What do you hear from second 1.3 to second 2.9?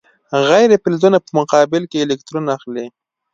مقابل کې الکترون اخلي.